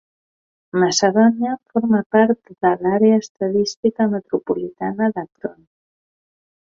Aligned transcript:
Macedonia 0.83 1.51
forma 1.73 1.99
part 2.15 2.49
de 2.67 2.71
l'Àrea 2.85 3.19
Estadística 3.25 4.09
Metropolitana 4.15 5.11
d'Akron. 5.19 5.61